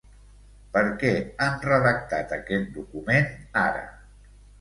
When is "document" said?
2.79-3.29